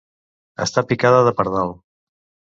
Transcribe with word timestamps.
Estar 0.65 0.83
picada 0.93 1.21
de 1.29 1.35
pardal. 1.43 1.77